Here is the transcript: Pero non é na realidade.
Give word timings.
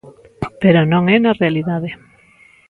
Pero 0.61 0.81
non 0.91 1.03
é 1.15 1.17
na 1.21 1.37
realidade. 1.41 1.89